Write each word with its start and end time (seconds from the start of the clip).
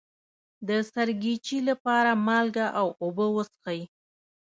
د 0.67 0.69
سرګیچي 0.93 1.57
لپاره 1.69 2.11
مالګه 2.27 2.67
او 2.79 2.87
اوبه 3.01 3.25
وڅښئ 3.35 3.81